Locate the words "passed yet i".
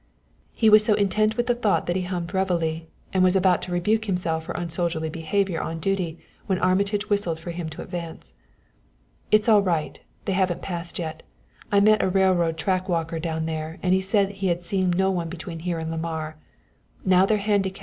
10.63-11.81